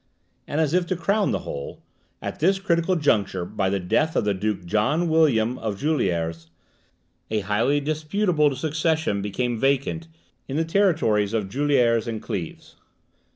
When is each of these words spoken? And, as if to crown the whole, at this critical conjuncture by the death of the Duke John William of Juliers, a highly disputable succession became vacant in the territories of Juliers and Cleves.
And, 0.47 0.59
as 0.59 0.73
if 0.73 0.87
to 0.87 0.95
crown 0.95 1.29
the 1.29 1.41
whole, 1.45 1.83
at 2.23 2.39
this 2.39 2.57
critical 2.57 2.95
conjuncture 2.95 3.45
by 3.45 3.69
the 3.69 3.79
death 3.79 4.15
of 4.15 4.25
the 4.25 4.33
Duke 4.33 4.65
John 4.65 5.07
William 5.09 5.59
of 5.59 5.79
Juliers, 5.79 6.47
a 7.29 7.41
highly 7.41 7.79
disputable 7.79 8.55
succession 8.55 9.21
became 9.21 9.59
vacant 9.59 10.07
in 10.47 10.57
the 10.57 10.65
territories 10.65 11.33
of 11.35 11.49
Juliers 11.49 12.07
and 12.07 12.19
Cleves. 12.19 12.77